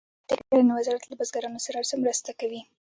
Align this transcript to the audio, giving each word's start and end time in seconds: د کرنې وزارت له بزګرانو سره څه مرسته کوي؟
د 0.29 0.29
کرنې 0.47 0.71
وزارت 0.77 1.03
له 1.07 1.15
بزګرانو 1.19 1.59
سره 1.65 1.87
څه 1.89 1.95
مرسته 2.03 2.31
کوي؟ 2.39 2.61